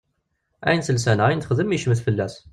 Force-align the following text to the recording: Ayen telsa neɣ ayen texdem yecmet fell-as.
Ayen 0.67 0.81
telsa 0.85 1.11
neɣ 1.13 1.25
ayen 1.27 1.41
texdem 1.41 1.73
yecmet 1.73 2.01
fell-as. 2.05 2.35